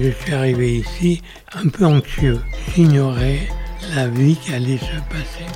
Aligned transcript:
Je 0.00 0.10
suis 0.10 0.34
arrivé 0.34 0.78
ici 0.78 1.22
un 1.54 1.68
peu 1.68 1.84
anxieux. 1.86 2.40
J'ignorais 2.74 3.48
la 3.94 4.08
vie 4.08 4.36
qui 4.36 4.52
allait 4.52 4.78
se 4.78 4.98
passer. 5.08 5.46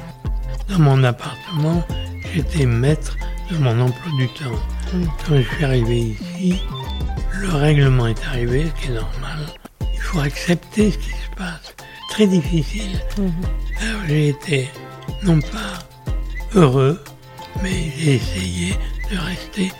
Dans 0.68 0.78
mon 0.78 1.02
appartement, 1.02 1.82
j'étais 2.32 2.66
maître 2.66 3.16
de 3.50 3.56
mon 3.58 3.80
emploi 3.80 4.12
du 4.18 4.28
temps. 4.28 4.60
Quand 5.26 5.36
je 5.36 5.42
suis 5.42 5.64
arrivé 5.64 5.98
ici, 6.00 6.62
le 7.40 7.48
règlement 7.48 8.06
est 8.06 8.24
arrivé, 8.26 8.66
ce 8.66 8.80
qui 8.80 8.92
est 8.92 8.94
normal. 8.94 9.46
Il 9.92 10.00
faut 10.00 10.20
accepter 10.20 10.92
ce 10.92 10.98
qui 10.98 11.10
se 11.10 11.30
passe. 11.36 11.74
Très 12.10 12.26
difficile. 12.26 13.00
Alors 13.80 14.02
j'ai 14.06 14.28
été, 14.28 14.68
non 15.22 15.40
pas 15.40 15.78
heureux, 16.54 17.02
mais 17.62 17.92
j'ai 17.98 18.14
essayé 18.14 18.74
de 19.10 19.18
rester 19.18 19.72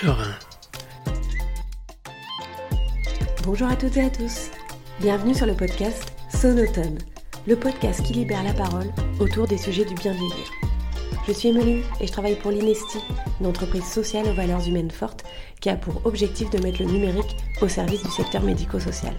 serein. 0.00 0.34
Bonjour 3.42 3.68
à 3.68 3.76
toutes 3.76 3.96
et 3.96 4.04
à 4.04 4.10
tous. 4.10 4.50
Bienvenue 5.00 5.34
sur 5.34 5.46
le 5.46 5.54
podcast 5.54 6.12
Sonotone, 6.28 6.98
le 7.46 7.56
podcast 7.56 8.02
qui 8.02 8.12
libère 8.12 8.44
la 8.44 8.52
parole 8.52 8.92
autour 9.18 9.46
des 9.46 9.56
sujets 9.56 9.86
du 9.86 9.94
bien 9.94 10.12
vieillir. 10.12 10.50
Je 11.26 11.32
suis 11.32 11.48
Emeline 11.48 11.82
et 12.00 12.06
je 12.06 12.12
travaille 12.12 12.36
pour 12.36 12.50
l'Inesti, 12.50 12.98
une 13.40 13.46
entreprise 13.46 13.86
sociale 13.86 14.28
aux 14.28 14.34
valeurs 14.34 14.68
humaines 14.68 14.90
fortes 14.90 15.24
qui 15.58 15.70
a 15.70 15.76
pour 15.76 16.04
objectif 16.04 16.50
de 16.50 16.62
mettre 16.62 16.82
le 16.82 16.90
numérique 16.90 17.38
au 17.62 17.68
service 17.68 18.02
du 18.02 18.10
secteur 18.10 18.42
médico-social. 18.42 19.16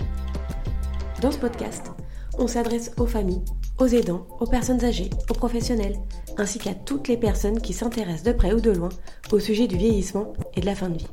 Dans 1.19 1.31
ce 1.31 1.39
podcast, 1.39 1.91
on 2.37 2.45
s'adresse 2.45 2.91
aux 2.97 3.07
familles, 3.07 3.43
aux 3.79 3.87
aidants, 3.87 4.27
aux 4.39 4.47
personnes 4.47 4.85
âgées, 4.85 5.09
aux 5.31 5.33
professionnels, 5.33 5.97
ainsi 6.37 6.59
qu'à 6.59 6.75
toutes 6.75 7.07
les 7.07 7.17
personnes 7.17 7.59
qui 7.59 7.73
s'intéressent 7.73 8.23
de 8.23 8.33
près 8.33 8.53
ou 8.53 8.61
de 8.61 8.71
loin 8.71 8.89
au 9.31 9.39
sujet 9.39 9.65
du 9.65 9.77
vieillissement 9.77 10.33
et 10.55 10.61
de 10.61 10.67
la 10.67 10.75
fin 10.75 10.89
de 10.89 10.99
vie. 10.99 11.09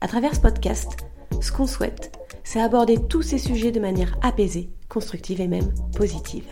À 0.00 0.08
travers 0.08 0.34
ce 0.34 0.40
podcast, 0.40 0.96
ce 1.40 1.52
qu'on 1.52 1.66
souhaite, 1.66 2.12
c'est 2.44 2.60
aborder 2.60 2.98
tous 3.08 3.22
ces 3.22 3.38
sujets 3.38 3.72
de 3.72 3.80
manière 3.80 4.18
apaisée, 4.22 4.70
constructive 4.88 5.40
et 5.40 5.48
même 5.48 5.72
positive. 5.96 6.46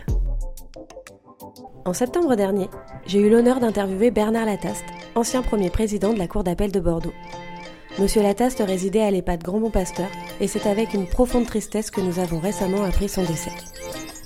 En 1.85 1.93
septembre 1.93 2.35
dernier, 2.35 2.69
j'ai 3.05 3.19
eu 3.19 3.29
l'honneur 3.29 3.59
d'interviewer 3.59 4.11
Bernard 4.11 4.45
Lataste, 4.45 4.85
ancien 5.15 5.41
premier 5.41 5.69
président 5.69 6.13
de 6.13 6.19
la 6.19 6.27
Cour 6.27 6.43
d'appel 6.43 6.71
de 6.71 6.79
Bordeaux. 6.79 7.13
Monsieur 7.97 8.21
Lataste 8.21 8.63
résidait 8.65 9.01
à 9.01 9.11
l'EHPAD 9.11 9.43
Grand 9.43 9.59
Bon 9.59 9.71
Pasteur 9.71 10.07
et 10.39 10.47
c'est 10.47 10.67
avec 10.67 10.93
une 10.93 11.07
profonde 11.07 11.45
tristesse 11.45 11.91
que 11.91 11.99
nous 11.99 12.19
avons 12.19 12.39
récemment 12.39 12.83
appris 12.83 13.09
son 13.09 13.23
décès. 13.23 13.51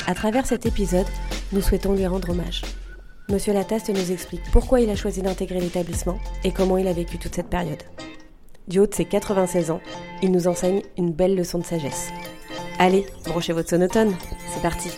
À 0.05 0.13
travers 0.13 0.45
cet 0.45 0.65
épisode, 0.65 1.07
nous 1.53 1.61
souhaitons 1.61 1.93
lui 1.93 2.05
rendre 2.05 2.29
hommage. 2.29 2.63
Monsieur 3.29 3.53
Lataste 3.53 3.89
nous 3.89 4.11
explique 4.11 4.43
pourquoi 4.51 4.81
il 4.81 4.89
a 4.89 4.95
choisi 4.95 5.21
d'intégrer 5.21 5.59
l'établissement 5.59 6.19
et 6.43 6.51
comment 6.51 6.77
il 6.77 6.87
a 6.87 6.93
vécu 6.93 7.17
toute 7.17 7.33
cette 7.33 7.49
période. 7.49 7.81
Du 8.67 8.79
haut 8.79 8.87
de 8.87 8.93
ses 8.93 9.05
96 9.05 9.71
ans, 9.71 9.81
il 10.21 10.31
nous 10.31 10.47
enseigne 10.47 10.81
une 10.97 11.11
belle 11.11 11.35
leçon 11.35 11.59
de 11.59 11.65
sagesse. 11.65 12.09
Allez, 12.79 13.05
branchez 13.25 13.51
votre 13.51 13.69
sonotone, 13.69 14.15
c'est 14.53 14.61
parti. 14.61 14.89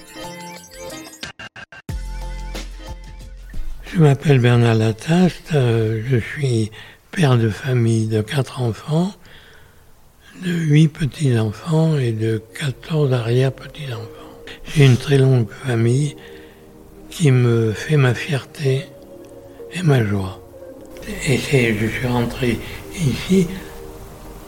Je 3.91 3.99
m'appelle 3.99 4.39
Bernard 4.39 4.75
Lataste, 4.75 5.53
euh, 5.55 6.01
je 6.07 6.17
suis 6.17 6.69
père 7.11 7.37
de 7.37 7.49
famille 7.49 8.07
de 8.07 8.21
quatre 8.21 8.61
enfants, 8.61 9.11
de 10.43 10.51
huit 10.51 10.89
petits-enfants 10.89 11.97
et 11.97 12.11
de 12.11 12.43
14 12.59 13.13
arrière-petits-enfants. 13.13 14.09
J'ai 14.65 14.85
une 14.85 14.97
très 14.97 15.17
longue 15.17 15.49
famille 15.49 16.15
qui 17.09 17.31
me 17.31 17.71
fait 17.71 17.97
ma 17.97 18.13
fierté 18.13 18.85
et 19.73 19.81
ma 19.81 20.03
joie. 20.03 20.41
Et 21.27 21.37
je 21.73 21.87
suis 21.87 22.07
rentré 22.07 22.59
ici 22.97 23.47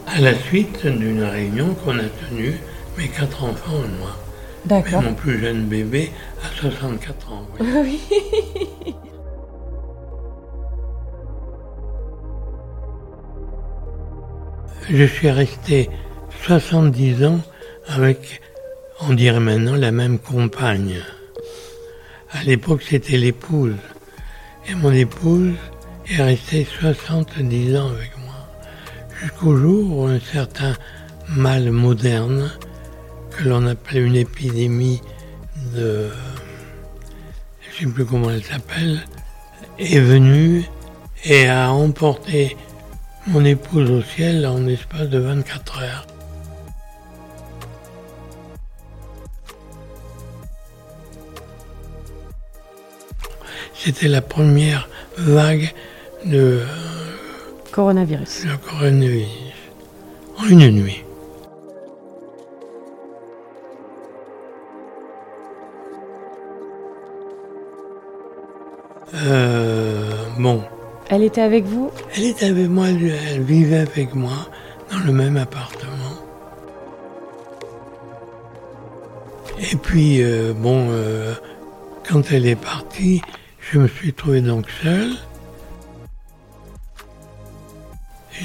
à 0.07 0.19
la 0.21 0.33
suite 0.33 0.85
d'une 0.85 1.23
réunion 1.23 1.73
qu'on 1.75 1.97
a 1.99 2.09
tenue, 2.29 2.59
mes 2.97 3.07
quatre 3.07 3.43
enfants 3.43 3.83
et 3.83 3.99
moi. 3.99 4.17
D'accord. 4.65 5.01
Mon 5.01 5.13
plus 5.13 5.39
jeune 5.39 5.65
bébé 5.65 6.11
a 6.43 6.61
64 6.61 7.31
ans. 7.31 7.47
oui. 7.59 8.01
Je 14.89 15.03
suis 15.03 15.29
resté 15.29 15.89
70 16.43 17.25
ans 17.25 17.39
avec, 17.87 18.41
on 19.01 19.13
dirait 19.13 19.41
maintenant, 19.41 19.75
la 19.75 19.91
même 19.91 20.17
compagne. 20.17 21.01
À 22.31 22.43
l'époque, 22.43 22.83
c'était 22.83 23.17
l'épouse. 23.17 23.75
Et 24.69 24.75
mon 24.75 24.91
épouse 24.91 25.53
est 26.09 26.21
restée 26.21 26.65
70 26.79 27.75
ans 27.75 27.89
avec 27.89 28.11
moi. 28.16 28.16
Jusqu'au 29.21 29.57
jour 29.57 29.97
où 29.97 30.05
un 30.05 30.19
certain 30.19 30.75
mal 31.29 31.71
moderne, 31.71 32.51
que 33.31 33.49
l'on 33.49 33.65
appelait 33.65 34.01
une 34.01 34.15
épidémie 34.15 35.01
de... 35.75 36.09
Je 37.61 37.85
ne 37.85 37.89
sais 37.89 37.93
plus 37.93 38.05
comment 38.05 38.29
elle 38.29 38.43
s'appelle, 38.43 39.01
est 39.79 39.99
venue 39.99 40.65
et 41.25 41.47
a 41.47 41.71
emporté 41.71 42.55
mon 43.25 43.43
épouse 43.43 43.89
au 43.89 44.01
ciel 44.03 44.45
en 44.45 44.59
l'espace 44.59 45.09
de 45.09 45.17
24 45.17 45.81
heures. 45.81 46.07
C'était 53.73 54.07
la 54.07 54.21
première 54.21 54.87
vague 55.17 55.73
de 56.25 56.61
Coronavirus. 57.77 58.45
le 58.45 58.57
coronavirus 58.57 59.27
en 60.39 60.47
une 60.47 60.71
nuit. 60.71 61.03
Euh, 69.13 70.09
bon, 70.39 70.63
Elle 71.11 71.21
était 71.21 71.41
avec 71.41 71.65
vous? 71.65 71.91
Elle 72.15 72.23
était 72.23 72.47
avec 72.47 72.67
moi, 72.67 72.87
elle, 72.89 73.43
vivait 73.43 73.77
avec 73.77 74.15
moi 74.15 74.49
dans 74.91 75.05
le 75.05 75.11
même 75.11 75.37
appartement. 75.37 76.17
Et 79.71 79.75
puis, 79.75 80.23
euh, 80.23 80.51
bon, 80.55 80.87
euh, 80.89 81.35
quand 82.09 82.31
elle 82.31 82.47
est 82.47 82.55
partie, 82.55 83.21
je 83.59 83.77
me 83.77 83.87
suis 83.87 84.13
trouvé 84.13 84.41
donc 84.41 84.65
seul. 84.81 85.11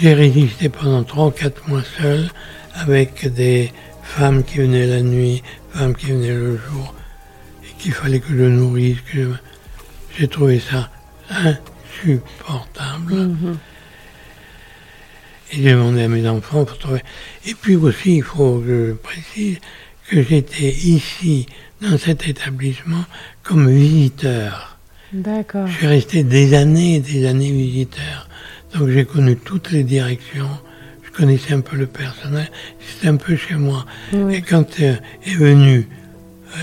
J'ai 0.02 0.14
résisté 0.14 0.68
pendant 0.68 1.04
trois 1.04 1.26
ou 1.28 1.30
quatre 1.30 1.68
mois 1.68 1.84
seul 1.96 2.28
avec 2.74 3.32
des 3.32 3.70
femmes 4.02 4.42
qui 4.42 4.58
venaient 4.58 4.88
la 4.88 5.00
nuit, 5.00 5.44
femmes 5.70 5.94
qui 5.94 6.06
venaient 6.06 6.34
le 6.34 6.56
jour, 6.56 6.92
et 7.64 7.68
qu'il 7.80 7.92
fallait 7.92 8.18
que 8.18 8.36
je 8.36 8.42
nourrisse. 8.42 8.98
Que 9.12 9.22
je- 9.22 9.28
J'ai 10.18 10.26
trouvé 10.26 10.58
ça 10.58 10.90
insupportable. 11.30 13.30
Et 15.52 15.62
j'ai 15.62 15.70
demandé 15.70 16.02
à 16.02 16.08
mes 16.08 16.28
enfants 16.28 16.64
pour 16.64 16.78
trouver. 16.78 17.02
Et 17.46 17.54
puis 17.54 17.76
aussi, 17.76 18.16
il 18.16 18.22
faut 18.24 18.58
que 18.58 18.88
je 18.88 18.92
précise 18.94 19.58
que 20.10 20.20
j'étais 20.20 20.72
ici, 20.72 21.46
dans 21.80 21.96
cet 21.96 22.26
établissement, 22.26 23.04
comme 23.44 23.70
visiteur. 23.70 24.78
D'accord. 25.12 25.68
Je 25.68 25.74
suis 25.76 25.86
resté 25.86 26.24
des 26.24 26.54
années 26.54 26.96
et 26.96 27.00
des 27.00 27.24
années 27.24 27.52
visiteur. 27.52 28.28
Donc 28.74 28.88
j'ai 28.88 29.04
connu 29.04 29.36
toutes 29.36 29.70
les 29.70 29.84
directions. 29.84 30.48
Je 31.02 31.10
connaissais 31.10 31.52
un 31.52 31.60
peu 31.60 31.76
le 31.76 31.86
personnel. 31.86 32.50
C'était 32.80 33.08
un 33.08 33.16
peu 33.16 33.36
chez 33.36 33.54
moi. 33.54 33.84
Oui. 34.12 34.36
Et 34.36 34.42
quand 34.42 34.80
euh, 34.80 34.96
est 35.26 35.34
venue 35.34 35.86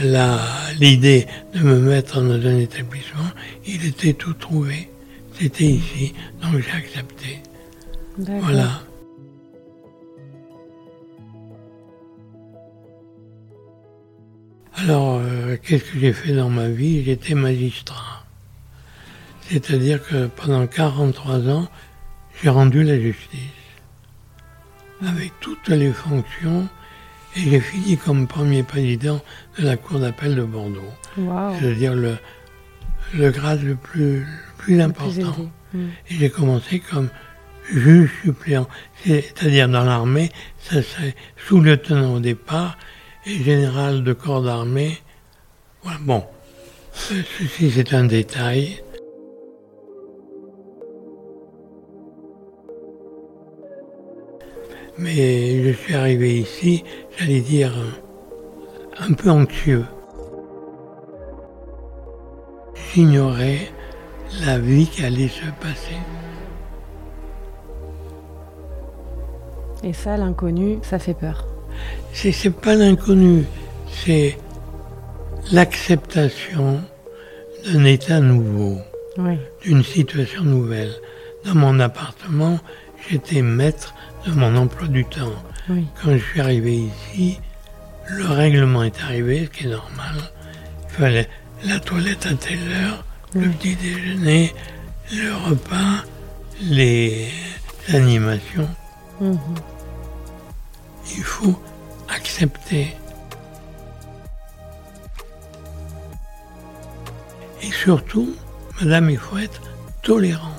euh, 0.01 0.37
l'idée 0.79 1.27
de 1.53 1.59
me 1.59 1.79
mettre 1.79 2.21
dans 2.21 2.33
un 2.33 2.57
établissement, 2.57 3.29
il 3.65 3.85
était 3.85 4.13
tout 4.13 4.33
trouvé. 4.33 4.89
C'était 5.39 5.65
ici. 5.65 6.13
Donc 6.41 6.61
j'ai 6.61 6.71
accepté. 6.71 7.39
Voilà. 8.17 8.81
Alors, 14.75 15.19
euh, 15.21 15.57
qu'est-ce 15.61 15.83
que 15.83 15.99
j'ai 15.99 16.13
fait 16.13 16.33
dans 16.33 16.49
ma 16.49 16.69
vie? 16.69 17.03
J'étais 17.03 17.33
magistrat. 17.33 18.23
C'est-à-dire 19.49 20.01
que 20.05 20.27
pendant 20.27 20.67
43 20.67 21.49
ans, 21.49 21.67
j'ai 22.41 22.49
rendu 22.49 22.83
la 22.83 22.99
justice. 22.99 23.39
Avec 25.05 25.31
toutes 25.39 25.67
les 25.69 25.91
fonctions. 25.91 26.67
Et 27.35 27.41
j'ai 27.41 27.59
fini 27.59 27.97
comme 27.97 28.27
premier 28.27 28.63
président 28.63 29.21
de 29.57 29.65
la 29.65 29.77
Cour 29.77 29.99
d'appel 29.99 30.35
de 30.35 30.43
Bordeaux. 30.43 30.81
C'est-à-dire 31.15 31.93
le, 31.93 32.17
le 33.13 33.29
grade 33.29 33.61
le 33.63 33.75
plus, 33.75 34.21
le 34.21 34.25
plus 34.57 34.81
important. 34.81 35.11
élevé. 35.11 35.49
Mm. 35.73 35.87
Et 36.09 36.15
j'ai 36.15 36.29
commencé 36.29 36.79
comme 36.79 37.09
juge 37.71 38.09
suppléant. 38.23 38.67
C'est-à-dire 39.05 39.69
dans 39.69 39.83
l'armée, 39.83 40.31
ça 40.59 40.81
serait 40.81 41.15
sous-lieutenant 41.47 42.15
au 42.15 42.19
départ 42.19 42.77
et 43.25 43.43
général 43.43 44.03
de 44.03 44.13
corps 44.13 44.41
d'armée. 44.41 44.97
Voilà, 45.83 45.99
bon, 46.01 46.25
ceci 46.93 47.71
c'est 47.71 47.93
un 47.93 48.05
détail. 48.05 48.81
Mais 55.01 55.63
je 55.63 55.71
suis 55.71 55.95
arrivé 55.95 56.39
ici, 56.39 56.83
j'allais 57.17 57.39
dire, 57.39 57.71
un 58.99 59.13
peu 59.13 59.29
anxieux. 59.29 59.85
J'ignorais 62.93 63.71
la 64.45 64.59
vie 64.59 64.87
qui 64.87 65.05
allait 65.05 65.29
se 65.29 65.45
passer. 65.61 65.95
Et 69.83 69.93
ça, 69.93 70.17
l'inconnu, 70.17 70.79
ça 70.81 70.99
fait 70.99 71.13
peur. 71.13 71.47
C'est, 72.11 72.33
c'est 72.33 72.49
pas 72.49 72.75
l'inconnu, 72.75 73.45
c'est 73.89 74.37
l'acceptation 75.53 76.81
d'un 77.65 77.85
état 77.85 78.19
nouveau, 78.19 78.79
d'une 79.61 79.83
situation 79.83 80.43
nouvelle. 80.43 80.91
Dans 81.45 81.55
mon 81.55 81.79
appartement, 81.79 82.59
j'étais 83.09 83.41
maître 83.41 83.93
de 84.25 84.31
mon 84.31 84.55
emploi 84.55 84.87
du 84.87 85.05
temps. 85.05 85.33
Quand 85.67 86.11
je 86.13 86.17
suis 86.17 86.41
arrivé 86.41 86.89
ici, 86.89 87.39
le 88.07 88.25
règlement 88.25 88.83
est 88.83 88.99
arrivé, 89.01 89.45
ce 89.45 89.49
qui 89.49 89.65
est 89.65 89.69
normal. 89.69 90.15
Il 90.85 90.95
fallait 90.95 91.29
la 91.63 91.79
toilette 91.79 92.25
à 92.25 92.33
telle 92.33 92.71
heure, 92.71 93.03
le 93.33 93.49
petit 93.49 93.75
déjeuner, 93.75 94.53
le 95.11 95.35
repas, 95.35 96.03
les 96.61 97.29
animations. 97.93 98.69
Mhm. 99.21 99.37
Il 101.17 101.23
faut 101.23 101.59
accepter. 102.07 102.95
Et 107.61 107.71
surtout, 107.71 108.33
madame, 108.81 109.09
il 109.09 109.17
faut 109.17 109.37
être 109.37 109.61
tolérant. 110.01 110.58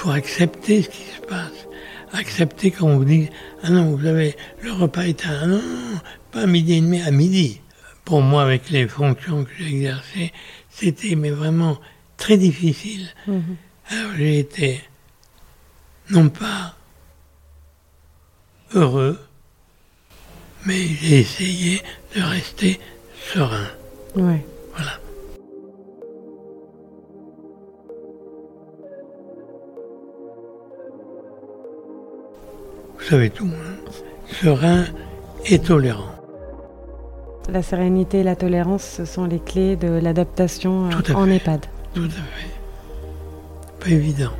Faut 0.00 0.10
accepter 0.10 0.82
ce 0.82 0.88
qui 0.88 1.02
se 1.02 1.20
passe. 1.20 1.66
Accepter 2.12 2.70
quand 2.70 2.86
on 2.86 2.96
vous 2.96 3.04
dit 3.04 3.28
Ah 3.62 3.68
non, 3.68 3.94
vous 3.94 4.06
avez 4.06 4.34
le 4.62 4.72
repas 4.72 5.02
est 5.02 5.26
à. 5.26 5.46
non, 5.46 5.60
non, 5.60 6.00
pas 6.32 6.42
à 6.42 6.46
midi 6.46 6.74
et 6.74 6.80
demi, 6.80 7.02
à 7.02 7.10
midi. 7.10 7.60
Pour 8.06 8.22
moi, 8.22 8.42
avec 8.42 8.70
les 8.70 8.88
fonctions 8.88 9.44
que 9.44 9.50
j'ai 9.58 9.68
exercées, 9.68 10.32
c'était 10.70 11.16
mais 11.16 11.30
vraiment 11.30 11.78
très 12.16 12.38
difficile. 12.38 13.08
Mhm. 13.26 13.56
Alors 13.90 14.12
j'ai 14.16 14.38
été 14.38 14.80
non 16.08 16.30
pas 16.30 16.76
heureux, 18.74 19.20
mais 20.64 20.80
j'ai 20.86 21.20
essayé 21.20 21.82
de 22.16 22.22
rester 22.22 22.80
serein. 23.34 23.68
Ouais. 24.14 24.44
Savez 33.10 33.30
tout, 33.30 33.48
hein 33.48 33.90
serein 34.40 34.84
et 35.46 35.58
tolérant. 35.58 36.14
La 37.48 37.60
sérénité 37.60 38.20
et 38.20 38.22
la 38.22 38.36
tolérance, 38.36 38.84
ce 38.84 39.04
sont 39.04 39.24
les 39.24 39.40
clés 39.40 39.74
de 39.74 39.88
l'adaptation 39.88 40.88
euh, 40.88 41.14
en 41.14 41.28
EHPAD. 41.28 41.66
Tout 41.92 42.04
à 42.04 42.08
fait. 42.08 42.50
Pas 43.80 43.90
évident. 43.90 44.30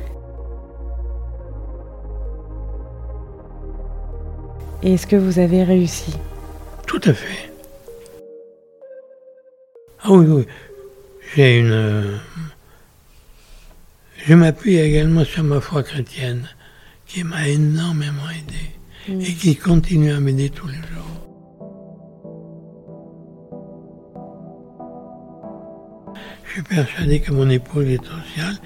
Et 4.83 4.93
est-ce 4.93 5.05
que 5.05 5.17
vous 5.17 5.39
avez 5.39 5.65
réussi? 5.65 6.15
Tout 6.87 7.01
à 7.03 7.13
fait. 7.13 7.51
Ah 10.03 10.11
oui, 10.11 10.25
oui. 10.27 10.47
J'ai 11.35 11.59
une. 11.59 11.71
Euh, 11.71 12.17
je 14.25 14.33
m'appuie 14.33 14.77
également 14.77 15.25
sur 15.25 15.43
ma 15.43 15.59
foi 15.59 15.83
chrétienne, 15.83 16.47
qui 17.11 17.23
m'a 17.25 17.47
énormément 17.47 18.29
aidé 18.29 18.71
et 19.09 19.33
qui 19.33 19.55
continue 19.57 20.11
à 20.11 20.19
m'aider 20.19 20.49
tous 20.49 20.67
les 20.67 20.75
jours. 20.75 20.81
Je 26.45 26.51
suis 26.53 26.63
persuadé 26.63 27.19
que 27.19 27.31
mon 27.31 27.49
épouse 27.49 27.87
est 27.87 27.99
au 27.99 28.21
ciel, 28.33 28.57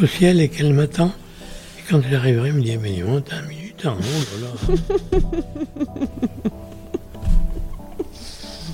au 0.00 0.06
ciel 0.06 0.40
et 0.40 0.48
qu'elle 0.48 0.74
m'attend. 0.74 1.12
Et 1.78 1.82
quand 1.90 2.00
j'arriverai, 2.08 2.48
elle 2.50 2.54
me 2.54 2.62
dit 2.62 2.76
Mais 2.78 2.94
il 2.94 3.04
monte 3.04 3.32
un 3.32 3.42
minute, 3.42 3.84
oh 3.84 3.96
là 4.42 4.76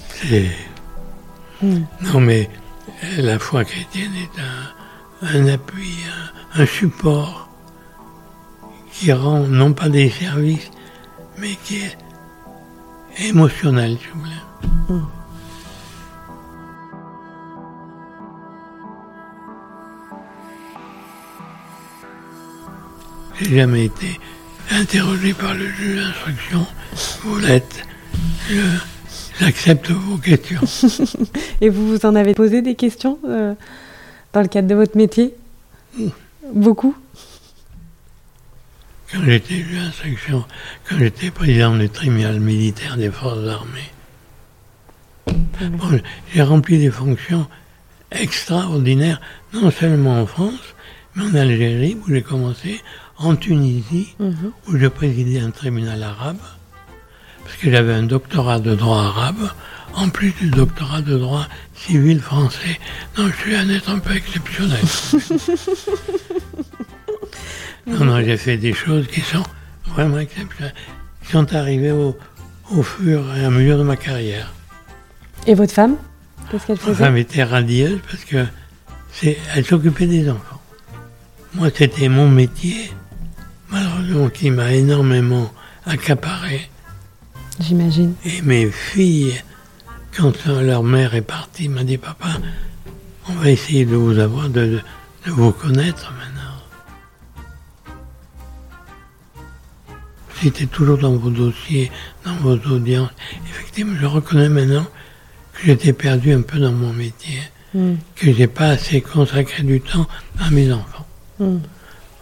C'est. 0.08 0.50
Non, 1.62 2.20
mais 2.20 2.50
la 3.18 3.38
foi 3.38 3.64
chrétienne 3.64 4.12
est 4.16 4.40
un, 5.26 5.46
appui, 5.46 5.94
un, 6.54 6.66
support 6.66 7.43
qui 9.04 9.12
rend 9.12 9.40
non 9.40 9.74
pas 9.74 9.90
des 9.90 10.08
services, 10.08 10.70
mais 11.36 11.58
qui 11.62 11.76
est 11.76 13.28
émotionnel, 13.28 13.98
je 14.00 14.18
voulais. 14.18 15.02
J'ai 23.38 23.56
jamais 23.56 23.84
été 23.84 24.18
interrogé 24.70 25.34
par 25.34 25.52
le 25.52 25.68
juge 25.68 26.02
d'instruction. 26.02 26.66
Vous 27.24 27.38
l'êtes. 27.40 27.84
J'accepte 29.38 29.90
vos 29.90 30.16
questions. 30.16 30.62
Et 31.60 31.68
vous 31.68 31.88
vous 31.88 32.06
en 32.06 32.14
avez 32.14 32.32
posé 32.32 32.62
des 32.62 32.74
questions 32.74 33.18
euh, 33.28 33.52
dans 34.32 34.40
le 34.40 34.48
cadre 34.48 34.68
de 34.68 34.74
votre 34.74 34.96
métier? 34.96 35.34
Beaucoup? 36.54 36.94
Quand 39.12 39.22
j'étais 39.24 39.56
juge 39.56 39.78
d'instruction, 39.78 40.44
quand 40.88 40.98
j'étais 40.98 41.30
président 41.30 41.76
du 41.76 41.88
tribunal 41.88 42.40
militaire 42.40 42.96
des 42.96 43.10
forces 43.10 43.46
armées, 43.48 43.92
j'ai 46.32 46.42
rempli 46.42 46.78
des 46.78 46.90
fonctions 46.90 47.46
extraordinaires, 48.10 49.20
non 49.52 49.70
seulement 49.70 50.20
en 50.20 50.26
France, 50.26 50.74
mais 51.14 51.24
en 51.24 51.34
Algérie, 51.34 51.96
où 52.02 52.12
j'ai 52.12 52.22
commencé 52.22 52.80
en 53.18 53.36
Tunisie, 53.36 54.14
mhm. 54.18 54.52
où 54.68 54.76
je 54.76 54.86
présidais 54.86 55.40
un 55.40 55.50
tribunal 55.50 56.02
arabe, 56.02 56.38
parce 57.44 57.56
que 57.56 57.70
j'avais 57.70 57.92
un 57.92 58.04
doctorat 58.04 58.58
de 58.58 58.74
droit 58.74 59.02
arabe, 59.02 59.50
en 59.94 60.08
plus 60.08 60.32
du 60.32 60.50
doctorat 60.50 61.02
de 61.02 61.16
droit 61.16 61.46
civil 61.74 62.20
français. 62.20 62.80
Donc 63.16 63.32
je 63.32 63.42
suis 63.42 63.54
un 63.54 63.68
être 63.68 63.90
un 63.90 63.98
peu 63.98 64.16
exceptionnel. 64.16 64.80
non, 67.86 68.04
non, 68.04 68.20
j'ai 68.24 68.36
fait 68.36 68.56
des 68.56 68.72
choses 68.72 69.06
qui 69.06 69.20
sont 69.20 69.42
vraiment 69.88 70.18
exceptionnelles, 70.18 70.74
qui 71.22 71.32
sont 71.32 71.54
arrivées 71.54 71.92
au, 71.92 72.16
fur 72.82 73.24
et 73.36 73.44
à 73.44 73.50
mesure 73.50 73.78
de 73.78 73.82
ma 73.82 73.96
carrière. 73.96 74.52
Et 75.46 75.54
votre 75.54 75.72
femme 75.72 75.96
Qu'est-ce 76.50 76.66
qu'elle 76.66 76.76
faisait? 76.78 76.90
Ma 76.90 76.96
femme 76.96 77.16
était 77.16 77.44
radieuse 77.44 78.00
parce 78.10 78.24
que 78.24 78.44
elle 79.54 79.64
s'occupait 79.64 80.06
des 80.06 80.28
enfants. 80.28 80.60
Moi, 81.54 81.68
c'était 81.74 82.08
mon 82.08 82.28
métier 82.28 82.90
malheureusement 83.70 84.28
qui 84.28 84.50
m'a 84.50 84.72
énormément 84.72 85.52
accaparé. 85.86 86.68
J'imagine. 87.60 88.14
Et 88.24 88.42
mes 88.42 88.70
filles, 88.70 89.40
quand 90.16 90.46
leur 90.46 90.82
mère 90.82 91.14
est 91.14 91.22
partie, 91.22 91.68
m'a 91.68 91.84
dit 91.84 91.98
Papa, 91.98 92.28
on 93.28 93.32
va 93.34 93.50
essayer 93.50 93.84
de 93.84 93.94
vous 93.94 94.18
avoir, 94.18 94.48
de, 94.48 94.80
vous 95.26 95.52
connaître 95.52 96.12
C'était 100.44 100.66
toujours 100.66 100.98
dans 100.98 101.14
vos 101.14 101.30
dossiers, 101.30 101.90
dans 102.26 102.34
vos 102.34 102.58
audiences. 102.70 103.08
Effectivement, 103.48 103.96
je 103.98 104.04
reconnais 104.04 104.50
maintenant 104.50 104.84
que 105.54 105.64
j'étais 105.64 105.94
perdu 105.94 106.34
un 106.34 106.42
peu 106.42 106.58
dans 106.58 106.70
mon 106.70 106.92
métier, 106.92 107.40
hmm. 107.72 107.94
que 108.14 108.30
j'ai 108.30 108.46
pas 108.46 108.68
assez 108.68 109.00
consacré 109.00 109.62
du 109.62 109.80
temps 109.80 110.06
à 110.38 110.50
mes 110.50 110.70
enfants. 110.70 111.06
Hmm. 111.38 111.60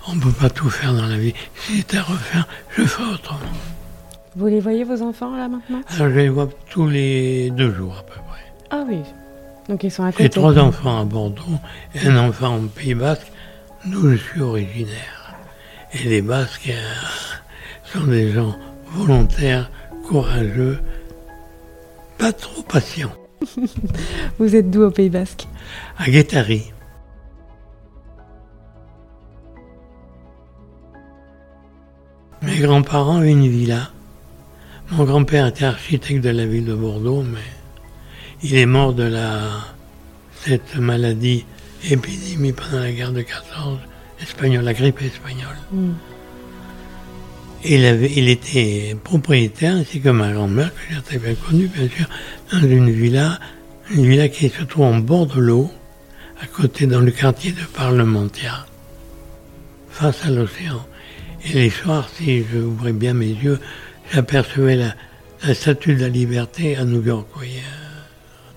On 0.07 0.15
ne 0.15 0.21
peut 0.21 0.31
pas 0.31 0.51
tout 0.51 0.71
faire 0.71 0.95
dans 0.95 1.09
la 1.09 1.17
vie. 1.17 1.35
Si 1.57 1.79
c'était 1.79 1.97
à 1.97 2.05
refaire, 2.05 2.47
je 2.77 2.85
ferais 2.85 3.13
autrement. 3.13 3.41
Vous 4.37 4.47
les 4.47 4.61
voyez, 4.61 4.85
vos 4.85 5.03
enfants, 5.03 5.37
là, 5.37 5.49
maintenant? 5.49 5.83
Alors, 5.89 6.09
je 6.11 6.15
les 6.15 6.29
vois 6.29 6.49
tous 6.71 6.87
les 6.87 7.51
deux 7.51 7.75
jours, 7.75 7.97
à 7.99 8.03
peu 8.05 8.21
près. 8.29 8.53
Ah 8.71 8.85
oui. 8.89 8.99
Donc, 9.69 9.83
ils 9.83 9.91
sont 9.91 10.05
à 10.05 10.13
côté. 10.13 10.23
J'ai 10.23 10.31
trois 10.31 10.57
enfants 10.61 11.01
à 11.01 11.05
Bordeaux 11.05 11.59
et 11.97 12.07
un 12.07 12.29
enfant 12.29 12.57
au 12.57 12.69
Pays 12.69 12.95
Basque, 12.95 13.33
d'où 13.85 14.13
je 14.13 14.17
suis 14.17 14.43
originaire. 14.43 15.35
Et 15.93 16.05
les 16.09 16.23
Basques 16.23 16.71
euh, 16.71 17.32
sont 17.93 18.07
des 18.07 18.33
gens 18.33 18.57
volontaires, 18.87 19.71
courageux, 20.07 20.79
pas 22.19 22.33
trop 22.33 22.63
patients. 22.63 23.13
Vous 24.39 24.57
êtes 24.57 24.71
d'où 24.71 24.83
au 24.83 24.91
Pays 24.91 25.11
Basque? 25.11 25.47
À 25.99 26.09
Guétari. 26.09 26.73
Mes 32.43 32.59
grands-parents 32.59 33.19
avaient 33.19 33.33
une 33.33 33.49
villa. 33.49 33.91
Mon 34.91 35.05
grand-père 35.05 35.47
était 35.47 35.65
architecte 35.65 36.25
de 36.25 36.31
la 36.31 36.47
ville 36.47 36.65
de 36.65 36.75
Bordeaux, 36.75 37.23
mais 37.23 37.39
il 38.43 38.57
est 38.57 38.67
mort 38.67 38.95
de 38.95 39.05
la, 39.05 39.39
cette 40.45 40.77
maladie 40.77 41.45
épidémie 41.89 42.53
pendant 42.53 42.81
la 42.81 42.93
guerre 42.93 43.13
de 43.13 43.23
14, 43.23 43.79
espagnole, 44.21 44.65
la 44.65 44.75
grippe 44.75 45.01
espagnole. 45.03 45.57
Mm. 45.71 45.93
Il, 47.65 47.85
avait, 47.85 48.11
il 48.17 48.29
était 48.29 48.97
propriétaire, 49.05 49.77
ainsi 49.77 50.01
que 50.01 50.09
ma 50.09 50.33
grand-mère, 50.33 50.73
que 50.75 50.81
j'ai 50.95 51.01
très 51.01 51.19
bien 51.19 51.35
connue, 51.35 51.69
bien 51.69 51.89
sûr, 51.89 52.07
dans 52.53 52.67
une 52.67 52.91
villa, 52.91 53.39
une 53.95 54.07
villa 54.07 54.29
qui 54.29 54.49
se 54.49 54.63
trouve 54.65 54.85
en 54.87 54.99
bord 54.99 55.27
de 55.27 55.41
l'eau, 55.41 55.71
à 56.41 56.47
côté 56.47 56.87
dans 56.87 57.01
le 57.01 57.13
quartier 57.13 57.53
de 57.53 57.63
Parlementia, 57.73 58.67
face 59.91 60.25
à 60.25 60.31
l'océan. 60.31 60.85
Et 61.45 61.53
les 61.55 61.71
soirs, 61.71 62.09
si 62.17 62.45
je 62.53 62.59
ouvrais 62.59 62.93
bien 62.93 63.15
mes 63.15 63.29
yeux, 63.29 63.61
j'apercevais 64.13 64.77
la, 64.77 64.95
la 65.47 65.55
statue 65.55 65.95
de 65.95 66.01
la 66.01 66.09
liberté 66.09 66.77
à 66.77 66.85
New 66.85 67.03
York, 67.03 67.29
voyez, 67.35 67.59
euh, 67.59 68.01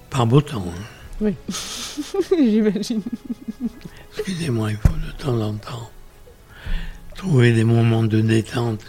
par 0.09 0.25
beau 0.25 0.41
temps. 0.41 0.65
hein. 0.67 0.81
Oui, 1.21 1.33
j'imagine. 2.31 3.01
Excusez-moi, 4.17 4.71
il 4.71 4.77
faut 4.77 4.89
de 4.89 5.11
temps 5.23 5.39
en 5.41 5.53
temps 5.53 5.89
trouver 7.15 7.53
des 7.53 7.63
moments 7.63 8.03
de 8.03 8.21
détente, 8.21 8.81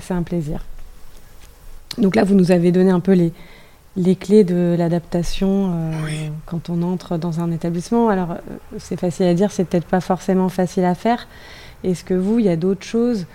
C'est 0.00 0.14
un 0.14 0.22
plaisir. 0.22 0.64
Donc 1.98 2.14
là, 2.16 2.24
vous 2.24 2.34
nous 2.34 2.52
avez 2.52 2.70
donné 2.72 2.90
un 2.90 3.00
peu 3.00 3.12
les, 3.12 3.32
les 3.96 4.14
clés 4.14 4.44
de 4.44 4.76
l'adaptation 4.78 5.72
euh, 5.72 5.90
Oui. 6.04 6.30
quand 6.46 6.70
on 6.70 6.82
entre 6.82 7.18
dans 7.18 7.40
un 7.40 7.50
établissement. 7.50 8.08
Alors, 8.08 8.32
euh, 8.32 8.36
c'est 8.78 8.98
facile 8.98 9.26
à 9.26 9.34
dire, 9.34 9.50
c'est 9.50 9.64
peut-être 9.64 9.86
pas 9.86 10.00
forcément 10.00 10.48
facile 10.48 10.84
à 10.84 10.94
faire. 10.94 11.26
Est-ce 11.84 12.04
que 12.04 12.14
vous, 12.14 12.38
il 12.38 12.44
y 12.46 12.50
a 12.50 12.56
d'autres 12.56 12.84
choses 12.84 13.26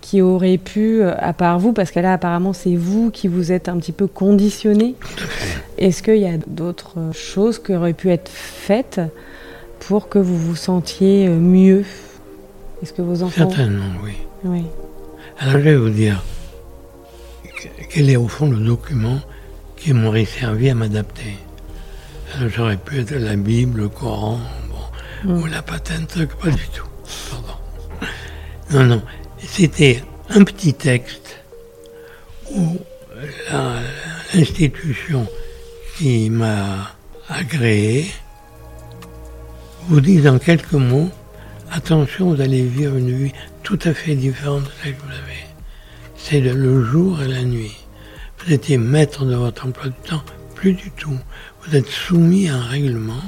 qui 0.00 0.20
auraient 0.20 0.58
pu, 0.58 1.02
euh, 1.02 1.14
à 1.18 1.32
part 1.32 1.58
vous, 1.58 1.72
parce 1.72 1.90
que 1.90 2.00
là, 2.00 2.12
apparemment, 2.12 2.52
c'est 2.52 2.76
vous 2.76 3.10
qui 3.10 3.28
vous 3.28 3.50
êtes 3.50 3.68
un 3.68 3.78
petit 3.78 3.92
peu 3.92 4.06
conditionné. 4.06 4.94
Est-ce 5.78 6.02
qu'il 6.02 6.18
y 6.18 6.26
a 6.26 6.36
d'autres 6.46 6.98
choses 7.12 7.58
qui 7.58 7.74
auraient 7.74 7.94
pu 7.94 8.10
être 8.10 8.28
faites 8.30 9.00
pour 9.80 10.08
que 10.08 10.18
vous 10.18 10.36
vous 10.36 10.56
sentiez 10.56 11.28
mieux? 11.28 11.84
Est-ce 12.82 12.92
que 12.92 13.02
vos 13.02 13.22
enfants... 13.22 13.48
Certainement, 13.48 13.92
oui. 14.02 14.12
Oui. 14.44 14.62
Alors 15.38 15.54
je 15.54 15.58
vais 15.58 15.76
vous 15.76 15.88
dire 15.90 16.22
que- 17.56 17.68
quel 17.90 18.10
est 18.10 18.16
au 18.16 18.28
fond 18.28 18.50
le 18.50 18.58
document 18.58 19.20
qui 19.76 19.92
m'aurait 19.92 20.24
servi 20.24 20.68
à 20.70 20.74
m'adapter. 20.74 21.36
Alors 22.36 22.48
j'aurais 22.50 22.76
pu 22.76 23.00
être 23.00 23.12
la 23.14 23.36
Bible, 23.36 23.80
le 23.82 23.88
Coran, 23.88 24.38
bon, 25.24 25.34
ou 25.42 25.46
la 25.46 25.62
patente, 25.62 26.24
pas 26.40 26.50
du 26.50 26.68
tout. 26.68 26.86
Pardon. 27.30 27.58
Non, 28.70 28.84
non. 28.84 29.02
C'était 29.38 30.02
un 30.30 30.42
petit 30.44 30.74
texte 30.74 31.36
où 32.54 32.78
la- 33.50 33.80
l'institution 34.34 35.26
qui 35.98 36.30
m'a 36.30 36.94
agréé 37.28 38.10
vous 39.88 40.00
dit 40.00 40.26
en 40.28 40.38
quelques 40.38 40.72
mots 40.72 41.10
attention, 41.72 42.34
vous 42.34 42.40
allez 42.40 42.62
vivre 42.62 42.96
une 42.96 43.10
vie 43.24 43.32
tout 43.62 43.78
à 43.84 43.94
fait 43.94 44.14
différente 44.14 44.64
de 44.64 44.70
celle 44.82 44.94
que 44.96 45.02
vous 45.02 45.08
avez. 45.12 45.44
C'est 46.16 46.40
le- 46.40 46.84
jour 46.84 47.20
et 47.22 47.28
la 47.28 47.42
nuit. 47.42 47.76
Vous 48.38 48.52
étiez 48.52 48.78
maître 48.78 49.24
de 49.24 49.34
votre 49.34 49.66
emploi 49.66 49.86
du 49.86 50.08
temps, 50.08 50.22
plus 50.54 50.72
du 50.74 50.90
tout. 50.92 51.18
Vous 51.62 51.76
êtes 51.76 51.88
soumis 51.88 52.48
à 52.48 52.56
un 52.56 52.62
règlement 52.64 53.22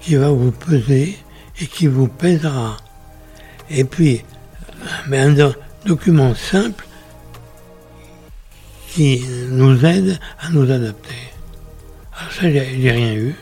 qui 0.00 0.16
va 0.16 0.30
vous 0.30 0.50
peser 0.50 1.18
et 1.60 1.66
qui 1.66 1.86
vous 1.86 2.08
pèsera. 2.08 2.76
Et 3.70 3.84
puis, 3.84 4.22
un 5.12 5.30
do- 5.32 5.54
document 5.86 6.34
simple 6.34 6.86
qui 8.90 9.22
nous 9.50 9.84
aide 9.84 10.18
à 10.40 10.50
nous 10.50 10.70
adapter. 10.70 11.14
Alors 12.16 12.32
ça, 12.32 12.50
j'ai 12.50 12.90
rien 12.90 13.14
eu, 13.14 13.34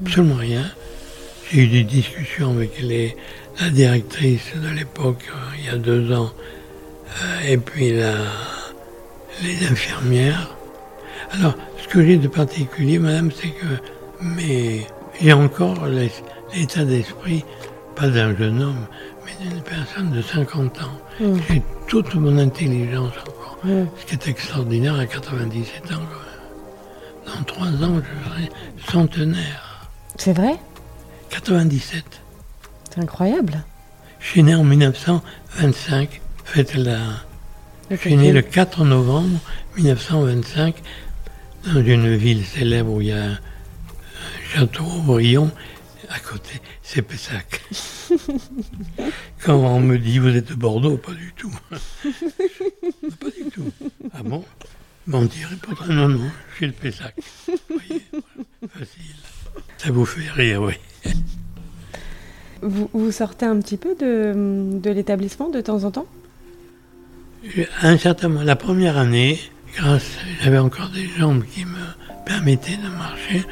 absolument 0.00 0.36
rien. 0.36 0.64
J'ai 1.50 1.62
eu 1.62 1.66
des 1.68 1.84
discussions 1.84 2.50
avec 2.50 2.80
les, 2.80 3.16
la 3.60 3.70
directrice 3.70 4.52
de 4.56 4.68
l'époque, 4.68 5.24
euh, 5.30 5.56
il 5.58 5.66
y 5.66 5.68
a 5.68 5.76
deux 5.76 6.12
ans, 6.12 6.30
euh, 7.22 7.48
et 7.48 7.56
puis 7.56 7.92
la, 7.92 8.14
les 9.42 9.66
infirmières. 9.66 10.56
Alors, 11.32 11.54
ce 11.80 11.86
que 11.88 12.04
j'ai 12.04 12.16
de 12.16 12.28
particulier, 12.28 12.98
madame, 12.98 13.30
c'est 13.30 13.48
que 13.48 13.66
mais 14.20 14.86
j'ai 15.20 15.32
encore 15.32 15.86
l'état 15.86 16.84
d'esprit, 16.84 17.44
pas 17.94 18.08
d'un 18.08 18.36
jeune 18.36 18.62
homme, 18.62 18.86
mais 19.24 19.48
d'une 19.48 19.60
personne 19.62 20.10
de 20.10 20.22
50 20.22 20.82
ans. 20.82 20.98
Mm. 21.20 21.34
J'ai 21.48 21.62
toute 21.86 22.14
mon 22.14 22.38
intelligence 22.38 23.12
encore, 23.20 23.58
Mm. 23.64 23.86
ce 23.98 24.04
qui 24.06 24.14
est 24.14 24.28
extraordinaire 24.28 24.98
à 24.98 25.06
97 25.06 25.92
ans 25.92 25.94
quand 25.94 25.96
même. 25.96 27.36
Dans 27.38 27.42
trois 27.44 27.68
ans, 27.86 28.00
je 28.02 28.30
serai 28.30 28.50
centenaire. 28.90 29.88
C'est 30.16 30.32
vrai? 30.34 30.56
97. 31.30 32.04
C'est 32.90 33.00
incroyable. 33.00 33.64
Je 34.20 34.26
suis 34.26 34.42
né 34.42 34.54
en 34.54 34.64
1925, 34.64 36.20
fête 36.44 36.74
la... 36.74 36.98
Je 37.90 37.96
suis 37.96 38.16
né 38.16 38.32
le 38.32 38.42
4 38.42 38.84
novembre 38.84 39.38
1925 39.76 40.82
dans 41.64 41.82
une 41.84 42.16
ville 42.16 42.44
célèbre 42.44 42.90
où 42.90 43.00
il 43.00 43.08
y 43.08 43.12
a 43.12 43.24
un 43.24 43.38
château 44.52 44.84
Aubryon, 44.84 45.50
à 46.08 46.18
côté, 46.18 46.60
c'est 46.82 47.02
Pessac. 47.02 47.62
Quand 49.44 49.56
on 49.56 49.80
me 49.80 49.98
dit 49.98 50.18
vous 50.18 50.34
êtes 50.34 50.48
de 50.48 50.54
Bordeaux, 50.54 50.96
pas 50.96 51.12
du 51.12 51.32
tout. 51.36 51.52
pas 51.70 53.30
du 53.30 53.50
tout. 53.52 53.72
Ah 54.12 54.22
bon? 54.22 54.44
Mentir 55.06 55.48
non, 55.88 56.08
non, 56.08 56.30
je 56.50 56.56
suis 56.56 56.66
de 56.66 56.72
Pessac. 56.72 57.14
Vous 57.46 57.54
voyez, 57.68 58.04
voilà, 58.10 58.74
facile. 58.76 59.14
Ça 59.78 59.90
vous 59.92 60.04
fait 60.04 60.28
rire, 60.30 60.62
oui. 60.62 60.74
Vous, 62.66 63.12
sortez 63.12 63.46
un 63.46 63.60
petit 63.60 63.76
peu 63.76 63.94
de, 63.94 64.90
l'établissement 64.90 65.50
de 65.50 65.60
temps 65.60 65.84
en 65.84 65.90
temps? 65.92 66.06
Un 67.82 67.96
la 68.44 68.56
première 68.56 68.96
année, 68.96 69.38
grâce, 69.76 70.16
j'avais 70.42 70.58
encore 70.58 70.90
des 70.90 71.06
jambes 71.16 71.44
qui 71.44 71.64
me 71.64 72.24
permettaient 72.24 72.76
de 72.76 72.88
marcher. 72.88 73.44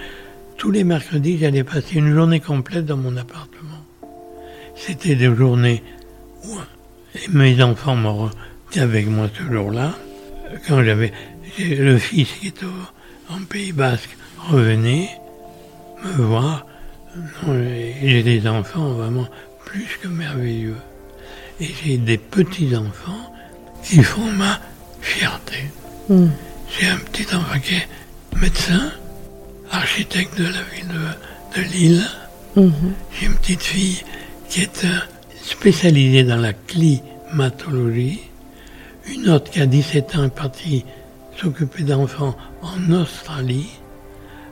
Tous 0.58 0.72
les 0.72 0.82
mercredis, 0.82 1.38
j'allais 1.38 1.62
passer 1.62 1.96
une 1.98 2.12
journée 2.12 2.40
complète 2.40 2.86
dans 2.86 2.96
mon 2.96 3.16
appartement. 3.16 3.84
C'était 4.74 5.14
des 5.14 5.32
journées 5.32 5.84
où 6.44 6.56
mes 7.30 7.62
enfants 7.62 7.94
m'ont 7.94 8.30
avec 8.76 9.06
moi 9.06 9.28
ce 9.32 9.52
jour-là. 9.52 9.92
Quand 10.66 10.82
j'avais 10.82 11.12
le 11.60 11.98
fils 11.98 12.28
qui 12.40 12.48
est 12.48 12.62
au- 12.64 13.32
en 13.32 13.44
Pays 13.48 13.72
Basque 13.72 14.16
revenait 14.50 15.08
me 16.04 16.24
voir. 16.24 16.66
J'ai 18.02 18.22
des 18.22 18.46
enfants 18.48 18.90
vraiment 18.90 19.26
plus 19.64 19.98
que 20.02 20.08
merveilleux. 20.08 20.76
Et 21.60 21.68
j'ai 21.82 21.98
des 21.98 22.18
petits-enfants 22.18 23.32
qui 23.82 24.02
font 24.02 24.30
ma 24.32 24.60
fierté. 25.00 25.70
Mm. 26.08 26.26
J'ai 26.68 26.88
un 26.88 26.96
petit 26.96 27.34
enfant 27.34 27.58
qui 27.60 27.74
est 27.74 27.88
médecin, 28.40 28.90
architecte 29.70 30.36
de 30.38 30.44
la 30.44 30.50
ville 30.50 30.88
de, 30.88 31.60
de 31.60 31.68
Lille. 31.68 32.04
Mhm. 32.56 32.94
J'ai 33.12 33.26
une 33.26 33.34
petite 33.34 33.62
fille 33.62 34.02
qui 34.48 34.62
est 34.62 34.84
euh, 34.84 34.98
spécialisée 35.42 36.24
dans 36.24 36.36
la 36.36 36.52
climatologie. 36.52 38.20
Une 39.06 39.28
autre 39.28 39.50
qui 39.50 39.60
a 39.60 39.66
17 39.66 40.16
ans 40.16 40.24
est 40.24 40.34
partie 40.34 40.84
s'occuper 41.36 41.82
d'enfants 41.82 42.36
en 42.62 42.92
Australie, 42.92 43.70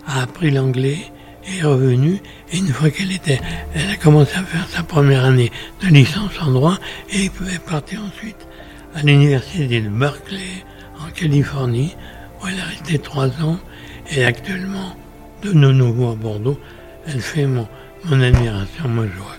a 0.07 0.23
appris 0.23 0.51
l'anglais 0.51 0.99
est 1.47 1.63
revenue. 1.63 2.21
Et 2.53 2.59
une 2.59 2.69
fois 2.69 2.91
qu'elle 2.91 3.13
était, 3.13 3.41
elle 3.75 3.91
a 3.91 3.97
commencé 3.97 4.35
à 4.37 4.43
faire 4.43 4.67
sa 4.69 4.83
première 4.83 5.25
année 5.25 5.51
de 5.83 5.89
licence 5.89 6.41
en 6.41 6.51
droit 6.51 6.79
et 7.11 7.27
est 7.27 7.59
partie 7.67 7.97
ensuite 7.99 8.47
à 8.95 9.03
l'université 9.03 9.81
de 9.81 9.89
Berkeley 9.89 10.65
en 11.01 11.11
Californie 11.11 11.95
où 12.41 12.47
elle 12.47 12.59
est 12.59 12.63
restée 12.63 12.99
trois 12.99 13.29
ans 13.43 13.59
et 14.11 14.25
actuellement 14.25 14.97
de 15.43 15.53
nouveau 15.53 16.11
à 16.11 16.15
Bordeaux. 16.15 16.59
Elle 17.07 17.21
fait 17.21 17.47
mon, 17.47 17.67
admiration, 18.11 18.89
ma 18.89 19.03
joie. 19.03 19.37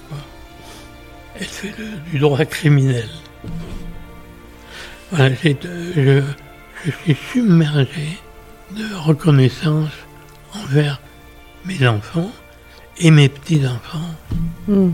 Elle 1.39 1.45
fait 1.45 1.73
du 2.11 2.19
droit 2.19 2.43
criminel. 2.45 3.07
Voilà, 5.11 5.35
euh, 5.45 5.93
je, 5.95 6.21
je 6.85 6.91
suis 6.91 7.17
submergé 7.31 8.19
de 8.71 8.95
reconnaissance 8.95 9.91
envers 10.55 10.99
mes 11.65 11.87
enfants 11.87 12.31
et 12.97 13.11
mes 13.11 13.29
petits-enfants. 13.29 14.15
Mm. 14.67 14.89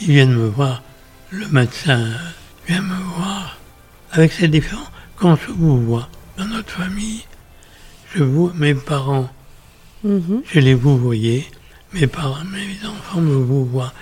Ils 0.00 0.08
viennent 0.08 0.34
me 0.34 0.46
voir, 0.48 0.82
le 1.30 1.46
médecin 1.48 2.06
vient 2.68 2.82
me 2.82 2.94
voir. 3.16 3.58
Avec 4.12 4.32
ces 4.32 4.48
différents, 4.48 4.86
quand 5.16 5.36
je 5.36 5.50
vous 5.52 5.80
vois 5.80 6.08
dans 6.36 6.44
notre 6.44 6.70
famille, 6.70 7.24
je 8.14 8.22
vois 8.22 8.52
mes 8.54 8.74
parents, 8.74 9.28
Mhm. 10.04 10.42
je 10.44 10.60
les 10.60 10.74
vous 10.74 10.98
voyez, 10.98 11.46
mes 11.92 12.06
parents, 12.06 12.44
mes 12.44 12.86
enfants 12.86 13.20
me 13.20 13.34
vous 13.34 13.64
voient. 13.64 13.92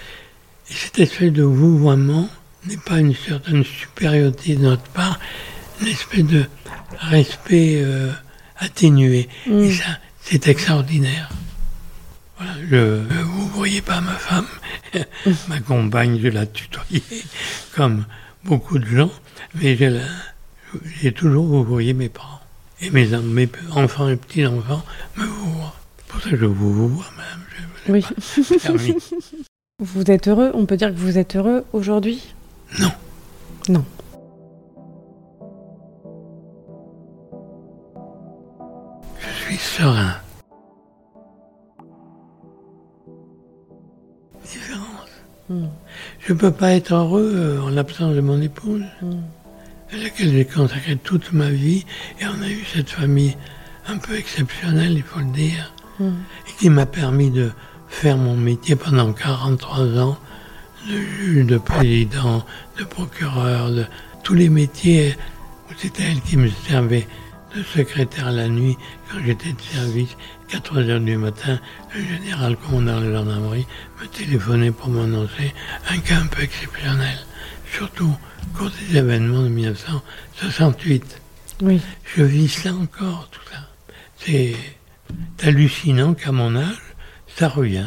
Et 0.69 0.73
cette 0.75 0.99
espèce 0.99 1.33
de 1.33 1.43
vouvoiement 1.45 2.29
n'est 2.67 2.77
pas 2.77 2.99
une 2.99 3.15
certaine 3.15 3.65
supériorité 3.65 4.57
de 4.57 4.63
notre 4.63 4.83
part, 4.91 5.19
une 5.85 5.91
espèce 5.93 6.25
de 6.25 6.45
respect 7.01 7.81
euh, 7.83 8.11
atténué. 8.59 9.29
Mm. 9.47 9.59
Et 9.61 9.73
ça, 9.75 9.85
c'est 10.21 10.49
extraordinaire. 10.49 11.29
Voilà, 12.37 12.53
je, 12.69 13.23
vous 13.23 13.47
voyez 13.49 13.81
pas 13.81 14.01
ma 14.01 14.13
femme, 14.15 14.47
ma 15.49 15.61
compagne, 15.61 16.19
je 16.21 16.29
la 16.29 16.47
tutoyais 16.47 17.03
comme 17.77 18.05
beaucoup 18.45 18.79
de 18.79 18.87
gens, 18.87 19.11
mais 19.55 19.79
j'ai 21.01 21.13
toujours 21.13 21.47
vous 21.47 21.63
voyez 21.65 21.95
mes 21.95 22.09
parents. 22.09 22.41
Et 22.81 22.91
mes, 22.91 23.15
en- 23.15 23.23
mes 23.23 23.49
enfants 23.73 24.09
et 24.09 24.17
petits-enfants 24.17 24.85
me 25.17 25.25
voient. 25.25 25.75
Pour 26.09 26.21
ça 26.23 26.31
que 26.31 26.37
je 26.37 26.45
vous 26.45 26.89
vois 26.89 27.07
même. 27.17 27.45
Je 27.87 27.93
Oui. 27.93 28.05
Vous 29.81 30.09
êtes 30.09 30.29
heureux 30.29 30.53
On 30.55 30.67
peut 30.67 30.77
dire 30.77 30.91
que 30.91 30.99
vous 30.99 31.19
êtes 31.19 31.35
heureux 31.35 31.65
aujourd'hui? 31.73 32.35
Non. 32.79 32.93
Non. 33.69 33.85
Suis 39.45 39.57
serein. 39.59 40.15
Différence. 44.43 45.11
Mm. 45.49 45.65
Je 46.21 46.33
ne 46.33 46.39
peux 46.39 46.51
pas 46.51 46.73
être 46.73 46.93
heureux 46.95 47.33
euh, 47.35 47.61
en 47.63 47.69
l'absence 47.69 48.15
de 48.15 48.21
mon 48.21 48.41
épouse, 48.41 48.85
Mm. 49.03 49.13
à 49.93 49.97
laquelle 49.97 50.33
j'ai 50.33 50.45
consacré 50.45 50.97
toute 50.97 51.33
ma 51.33 51.51
vie, 51.51 51.85
et 52.21 52.25
on 52.27 52.43
a 52.43 52.49
eu 52.49 52.65
cette 52.75 52.91
famille 52.91 53.37
un 53.87 53.99
peu 53.99 54.17
exceptionnelle, 54.17 54.93
il 54.93 55.03
faut 55.03 55.21
le 55.21 55.33
dire, 55.33 55.73
Mm. 55.99 56.05
et 56.49 56.53
qui 56.59 56.71
m'a 56.71 56.87
permis 56.87 57.31
de 57.31 57.51
faire 57.89 58.17
mon 58.17 58.37
métier 58.37 58.77
pendant 58.77 59.13
43 59.13 59.99
ans, 59.99 60.17
de 60.89 60.97
juge, 60.97 61.47
de 61.47 61.59
président, 61.59 62.45
de 62.79 62.85
procureur, 62.85 63.71
de 63.71 63.85
tous 64.23 64.35
les 64.35 64.49
métiers 64.51 65.17
où 65.71 65.75
c'était 65.79 66.03
elle 66.11 66.21
qui 66.21 66.37
me 66.37 66.49
servait 66.69 67.07
secrétaire 67.63 68.33
la 68.33 68.49
nuit 68.49 68.77
quand 69.11 69.19
j'étais 69.25 69.53
de 69.53 69.61
service. 69.61 70.17
4 70.49 70.79
heures 70.79 71.01
du 71.01 71.17
matin, 71.17 71.59
le 71.95 72.01
général 72.03 72.57
commandant 72.57 73.01
de 73.01 73.13
gendarmerie 73.13 73.67
me 74.01 74.07
téléphonait 74.09 74.71
pour 74.71 74.89
m'annoncer 74.89 75.53
un 75.91 75.99
cas 75.99 76.17
un 76.23 76.27
peu 76.27 76.43
exceptionnel, 76.43 77.19
surtout 77.73 78.11
au 78.11 78.59
cours 78.59 78.71
des 78.91 78.99
événements 78.99 79.43
de 79.43 79.49
1968. 79.49 81.21
Oui. 81.63 81.81
Je 82.17 82.23
vis 82.25 82.49
ça 82.49 82.73
encore, 82.75 83.29
tout 83.31 83.41
ça. 83.53 83.61
C'est 84.19 84.55
hallucinant 85.43 86.15
qu'à 86.15 86.33
mon 86.33 86.55
âge, 86.57 86.81
ça 87.37 87.49
revient. 87.49 87.87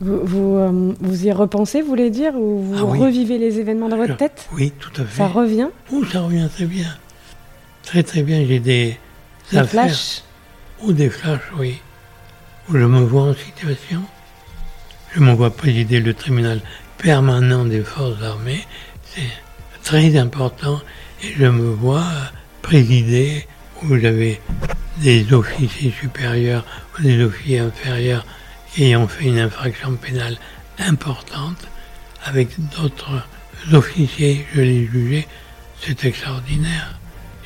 Vous, 0.00 0.20
vous, 0.24 0.56
euh, 0.56 0.94
vous 1.00 1.26
y 1.26 1.32
repensez, 1.32 1.82
vous 1.82 1.88
voulez 1.88 2.10
dire 2.10 2.34
Ou 2.34 2.60
vous 2.62 2.74
Ah 2.78 2.84
oui. 2.84 2.98
revivez 2.98 3.38
les 3.38 3.58
événements 3.60 3.88
dans 3.88 3.96
votre 3.98 4.16
tête? 4.16 4.48
Oui, 4.54 4.72
tout 4.78 4.90
à 5.00 5.04
fait. 5.04 5.18
Ça 5.18 5.26
revient? 5.28 5.68
Oh, 5.92 6.02
ça 6.10 6.22
revient 6.22 6.48
très 6.54 6.64
bien. 6.64 6.86
Très 7.86 8.02
très 8.02 8.22
bien, 8.22 8.44
j'ai 8.44 8.58
des 8.58 8.98
Des 9.52 9.62
flashs 9.62 10.22
Ou 10.82 10.92
des 10.92 11.08
flashs, 11.08 11.52
oui. 11.56 11.80
Où 12.68 12.72
je 12.76 12.84
me 12.84 13.00
vois 13.00 13.22
en 13.22 13.34
situation. 13.34 14.02
Je 15.14 15.20
me 15.20 15.32
vois 15.32 15.50
présider 15.50 16.00
le 16.00 16.12
tribunal 16.12 16.60
permanent 16.98 17.64
des 17.64 17.82
forces 17.82 18.20
armées. 18.24 18.66
C'est 19.04 19.30
très 19.84 20.18
important. 20.18 20.80
Et 21.22 21.32
je 21.38 21.46
me 21.46 21.70
vois 21.70 22.10
présider 22.60 23.46
où 23.84 23.96
j'avais 23.96 24.40
des 24.98 25.32
officiers 25.32 25.94
supérieurs 26.00 26.64
ou 26.98 27.02
des 27.02 27.22
officiers 27.22 27.60
inférieurs 27.60 28.26
qui 28.72 28.82
ayant 28.82 29.06
fait 29.06 29.26
une 29.26 29.38
infraction 29.38 29.94
pénale 29.94 30.38
importante 30.80 31.68
avec 32.24 32.48
d'autres 32.76 33.22
officiers, 33.72 34.44
je 34.54 34.60
les 34.60 34.86
jugeais. 34.86 35.28
C'est 35.80 36.04
extraordinaire. 36.04 36.98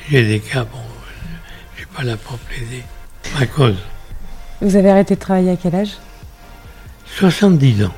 J'ai 0.09 0.23
des 0.27 0.39
cas, 0.39 0.63
bon, 0.63 0.77
je 1.73 1.79
suis 1.79 1.87
pas 1.87 2.03
là 2.03 2.17
pour 2.17 2.37
plaider 2.39 2.83
ma 3.39 3.45
cause. 3.45 3.77
Vous 4.61 4.75
avez 4.75 4.89
arrêté 4.91 5.15
de 5.15 5.19
travailler 5.19 5.51
à 5.51 5.55
quel 5.55 5.75
âge? 5.75 5.97
70 7.17 7.85
ans, 7.85 7.93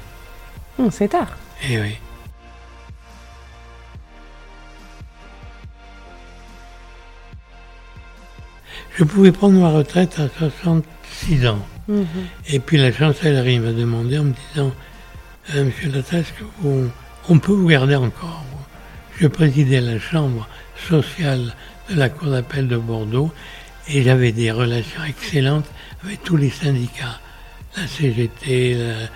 Hum, 0.80 0.90
C'est 0.92 1.10
tard. 1.10 1.38
eh 1.70 1.80
oui. 1.80 1.98
Je 8.98 9.04
pouvais 9.04 9.32
prendre 9.32 9.60
ma 9.60 9.70
retraite 9.72 10.20
à 10.20 10.28
66 10.30 11.48
ans. 11.48 11.66
Mhm. 11.88 12.06
Et 12.50 12.60
puis 12.60 12.78
la 12.78 12.92
chancellerie 12.92 13.60
m'a 13.60 13.72
demandé 13.72 14.18
en 14.18 14.24
me 14.26 14.34
disant 14.52 14.72
Euh, 15.54 15.66
Monsieur 15.66 15.90
que 15.92 16.44
vous- 16.62 16.90
on 17.28 17.38
peut 17.38 17.52
vous 17.52 17.68
garder 17.68 17.96
encore 17.96 18.46
Je 19.20 19.28
présidais 19.28 19.82
la 19.82 20.00
chambre 20.00 20.48
sociale 20.90 21.56
de 21.90 21.96
la 21.96 22.10
Cour 22.10 22.30
d'appel 22.30 22.68
de 22.68 22.78
Bordeaux 22.78 23.32
et 23.88 24.02
j'avais 24.02 24.32
des 24.32 24.52
relations 24.52 25.04
excellentes 25.04 25.70
avec 26.04 26.24
tous 26.24 26.38
les 26.38 26.50
syndicats, 26.50 27.20
la 27.78 27.88
CGT, 27.88 28.76
la 28.76 29.08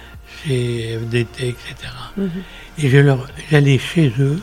CFDT, 0.43 1.49
etc. 1.49 1.75
Mhm. 2.15 2.29
Et 2.77 2.89
je 2.89 2.97
leur, 2.97 3.27
j'allais 3.49 3.79
chez 3.79 4.13
eux 4.19 4.41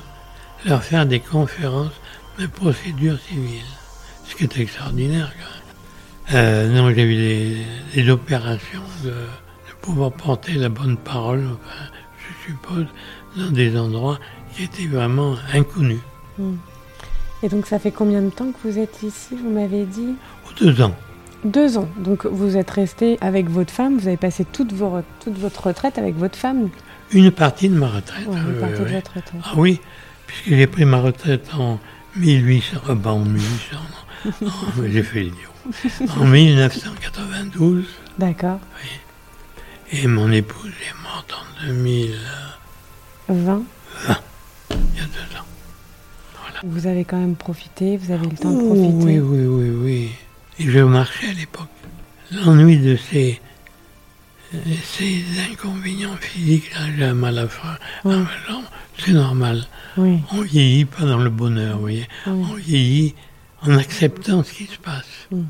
leur 0.67 0.83
faire 0.83 1.07
des 1.07 1.21
conférences 1.21 1.93
de 2.39 2.47
procédure 2.47 3.19
civile, 3.21 3.63
ce 4.27 4.35
qui 4.35 4.45
est 4.45 4.59
extraordinaire 4.59 5.33
quand 5.35 6.35
même. 6.35 6.43
Euh, 6.43 6.69
non, 6.69 6.93
j'ai 6.93 7.03
eu 7.03 7.17
des, 7.95 8.03
des 8.03 8.11
opérations 8.11 8.83
de, 9.05 9.11
de 9.11 9.75
pouvoir 9.83 10.11
porter 10.11 10.55
la 10.55 10.69
bonne 10.69 10.97
parole, 10.97 11.47
enfin, 11.53 11.85
je 12.19 12.51
suppose, 12.51 12.87
dans 13.37 13.51
des 13.51 13.77
endroits 13.79 14.19
qui 14.55 14.65
étaient 14.65 14.87
vraiment 14.87 15.37
inconnus. 15.53 16.01
Et 17.43 17.49
donc 17.49 17.67
ça 17.67 17.79
fait 17.79 17.91
combien 17.93 18.23
de 18.23 18.31
temps 18.31 18.51
que 18.53 18.69
vous 18.69 18.79
êtes 18.79 19.03
ici 19.03 19.37
Vous 19.43 19.51
m'avez 19.51 19.85
dit? 19.85 20.15
Deux 20.61 20.81
ans. 20.81 20.95
Deux 21.45 21.77
ans. 21.77 21.89
Donc 21.99 22.25
vous 22.27 22.57
êtes 22.57 22.71
resté 22.71 23.19
avec 23.21 23.51
votre 23.51 23.73
femme, 23.73 23.99
vous 23.99 24.07
avez 24.09 24.17
passé 24.17 24.45
toute, 24.45 24.73
vos, 24.73 25.01
toute 25.21 25.39
votre 25.39 25.67
retraite 25.67 25.99
avec 25.99 26.17
votre 26.17 26.39
femme? 26.39 26.71
Une 27.13 27.31
partie 27.31 27.69
de 27.69 27.75
ma 27.75 27.89
retraite. 27.89 28.27
Ouais, 28.27 28.37
ah, 28.37 28.41
une 28.49 28.55
oui, 28.55 28.61
partie 28.61 28.81
de 28.81 28.85
votre 28.85 28.95
retraite. 28.95 29.33
Ah 29.45 29.53
oui, 29.57 29.81
puisque 30.27 30.49
j'ai 30.49 30.67
pris 30.67 30.85
ma 30.85 30.99
retraite 30.99 31.51
en 31.59 31.79
1800, 32.17 32.79
euh, 32.89 32.95
pas 32.95 33.13
en 33.13 33.25
1800, 33.25 33.77
non, 34.41 34.51
mais 34.79 34.91
j'ai 34.91 35.03
fait 35.03 35.21
l'idiot. 35.21 35.51
En 36.19 36.25
1992, 36.25 37.85
D'accord. 38.19 38.59
et 39.93 40.07
mon 40.07 40.31
épouse 40.31 40.71
est 40.71 41.03
morte 41.03 41.35
en 41.35 41.67
2000, 41.67 42.13
euh, 42.13 43.35
20. 43.35 43.63
Il 44.95 44.99
y 44.99 45.01
a 45.03 45.07
deux 45.07 45.37
ans. 45.39 45.45
Vous 46.65 46.87
avez 46.87 47.05
quand 47.05 47.19
même 47.19 47.37
profité, 47.37 47.97
vous 47.97 48.11
avez 48.13 48.27
eu 48.27 48.31
le 48.31 48.37
temps 48.37 48.51
de 48.51 48.57
Oh, 48.63 48.75
profiter. 48.75 49.21
oui, 49.21 49.21
oui, 49.21 49.47
oui, 49.47 49.71
oui. 49.71 50.09
Et 50.59 50.71
je 50.71 50.79
marchais 50.81 51.29
à 51.29 51.33
l'époque. 51.33 51.69
L'ennui 52.31 52.79
de 52.79 52.97
ces, 52.97 53.41
ces 54.85 55.25
inconvénients 55.51 56.17
physiques, 56.21 56.73
là, 56.75 56.81
j'ai 56.97 57.05
un 57.05 57.15
mal 57.15 57.39
à 57.39 57.45
ma 58.05 58.13
jambe, 58.49 58.65
c'est 58.99 59.13
normal. 59.13 59.67
Oui, 59.97 60.21
On 60.33 60.41
vieillit 60.43 60.85
pas 60.85 61.05
dans 61.05 61.19
le 61.19 61.31
bonheur, 61.31 61.75
vous 61.77 61.81
voyez. 61.83 62.07
oui. 62.27 62.33
On 62.51 62.55
vieillit 62.55 63.15
en 63.63 63.77
acceptant 63.77 64.43
ce 64.43 64.53
qui 64.53 64.67
se 64.67 64.79
passe. 64.79 65.29
Mm. 65.31 65.43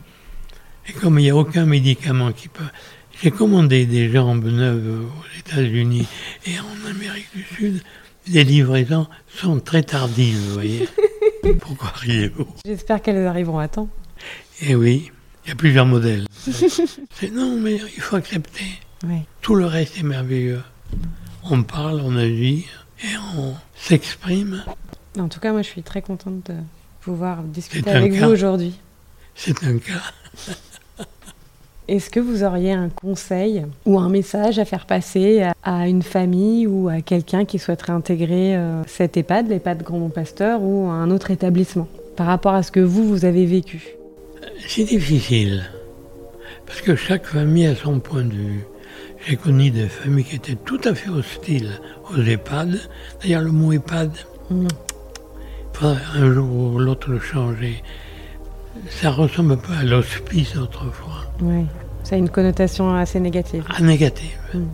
Et 0.89 0.93
comme 0.93 1.19
il 1.19 1.23
n'y 1.23 1.31
a 1.31 1.37
aucun 1.37 1.65
médicament 1.67 2.33
qui 2.33 2.49
peut... 2.49 2.65
J'ai 3.23 3.31
commandé 3.31 3.87
des 3.87 4.11
jambes 4.11 4.45
neuves 4.45 5.05
aux 5.07 5.39
États-Unis 5.39 6.07
et 6.47 6.55
en 6.59 6.91
Amérique 6.91 7.29
du 7.35 7.45
Sud. 7.45 7.83
Les 8.27 8.45
livraisons 8.45 9.07
sont 9.29 9.61
très 9.61 9.83
tardives, 9.83 10.39
vous 10.39 10.55
voyez. 10.55 10.89
Pourquoi 11.61 11.91
riez-vous? 11.95 12.47
J'espère 12.65 13.03
qu'elles 13.03 13.27
arriveront 13.27 13.59
à 13.59 13.69
temps. 13.69 13.89
Eh 14.63 14.75
oui, 14.75 15.11
il 15.45 15.49
y 15.51 15.53
a 15.53 15.55
plusieurs 15.55 15.85
modèles. 15.85 16.27
C'est 16.39 17.31
non, 17.31 17.59
mais 17.61 17.75
il 17.75 18.01
faut 18.01 18.17
accepter. 18.17 18.65
Oui. 19.07 19.19
Tout 19.43 19.55
le 19.55 19.67
reste 19.67 19.99
est 19.99 20.05
merveilleux. 20.05 20.63
On 21.43 21.63
parle, 21.63 22.01
on 22.03 22.17
agit 22.17 22.67
et 23.03 23.17
on 23.37 23.55
s'exprime. 23.77 24.65
En 25.19 25.29
tout 25.29 25.41
cas, 25.41 25.53
moi, 25.53 25.61
je 25.61 25.69
suis 25.69 25.83
très 25.83 26.01
contente 26.01 26.51
de 26.51 26.57
pouvoir 27.03 27.43
discuter 27.43 27.91
avec 27.91 28.13
cas. 28.13 28.27
vous 28.27 28.33
aujourd'hui. 28.33 28.75
C'est 29.35 29.63
un 29.65 29.79
cas. 29.79 30.03
Est-ce 31.87 32.09
que 32.09 32.21
vous 32.21 32.45
auriez 32.45 32.73
un 32.73 32.89
conseil 32.89 33.67
ou 33.85 33.99
un 33.99 34.09
message 34.09 34.59
à 34.59 34.65
faire 34.65 34.87
passer 34.87 35.45
à, 35.63 35.87
une 35.87 36.03
famille 36.03 36.67
ou 36.67 36.89
à 36.89 37.03
quelqu'un 37.03 37.45
qui 37.45 37.59
souhaiterait 37.59 37.93
intégrer 37.93 38.57
euh, 38.57 38.83
cette 38.87 39.17
EHPAD, 39.17 39.49
l'EHPAD 39.49 39.83
Grand 39.83 40.09
Pasteur 40.09 40.63
ou 40.63 40.89
un 40.89 41.11
autre 41.11 41.31
établissement, 41.31 41.89
par 42.17 42.27
rapport 42.27 42.55
à 42.55 42.63
ce 42.63 42.71
que 42.73 42.81
vous, 42.81 43.07
vous 43.07 43.25
avez 43.27 43.45
vécu? 43.45 43.97
C'est 44.67 44.85
difficile. 44.85 45.65
Parce 46.67 46.81
que 46.81 46.97
chaque 46.97 47.27
famille 47.27 47.67
a 47.67 47.75
son 47.75 48.01
point 48.01 48.25
de 48.25 48.33
vue. 48.33 48.65
J'ai 49.27 49.37
connu 49.37 49.71
des 49.71 49.89
familles 49.89 50.25
qui 50.25 50.37
étaient 50.37 50.57
tout 50.65 50.81
à 50.85 50.95
fait 50.95 51.11
hostiles 51.11 51.81
aux 52.11 52.23
EHPAD. 52.23 52.81
D'ailleurs, 53.23 53.43
le 53.43 53.53
mot 53.53 53.73
EHPAD, 53.73 54.11
Mm. 54.51 54.67
il 54.67 55.79
faudrait 55.79 56.03
un 56.17 56.33
jour 56.33 56.75
ou 56.75 56.79
l'autre 56.79 57.11
le 57.11 57.19
changer. 57.19 57.83
Ça 58.89 59.11
ressemble 59.11 59.53
un 59.53 59.57
peu 59.57 59.73
à 59.73 59.85
l'hospice 59.85 60.57
autrefois. 60.57 61.25
Oui, 61.41 61.67
ça 62.03 62.17
a 62.17 62.19
une 62.19 62.29
connotation 62.29 62.95
assez 62.95 63.21
négative. 63.21 63.65
Ah, 63.75 63.81
négative. 63.81 64.37
Mm. 64.53 64.65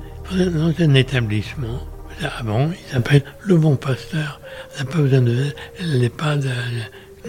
Dans 0.59 0.85
un 0.85 0.95
établissement, 0.95 1.81
ah 2.23 2.43
bon, 2.45 2.71
il 2.71 2.93
s'appelle 2.93 3.25
le 3.41 3.57
bon 3.57 3.77
pasteur. 3.77 4.41
On 4.75 4.79
n'a 4.79 4.91
pas 4.91 4.99
besoin 4.99 5.23
de 5.23 5.47
l'EHPAD. 5.81 6.49